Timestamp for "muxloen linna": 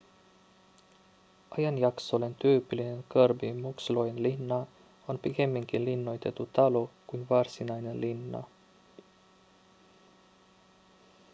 3.63-4.59